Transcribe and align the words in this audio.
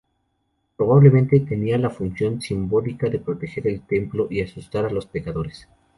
Probablemente, 0.77 1.41
tenían 1.41 1.83
la 1.83 1.91
función 1.91 2.41
simbólica 2.41 3.07
de 3.07 3.19
proteger 3.19 3.67
el 3.67 3.85
templo 3.85 4.25
y 4.31 4.41
asustar 4.41 4.83
a 4.85 4.89
los 4.89 5.05
pecadores. 5.05 5.67